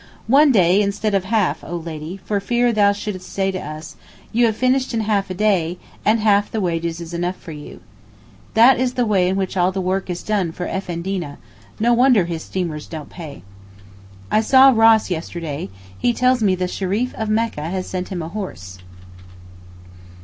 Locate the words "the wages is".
6.49-7.13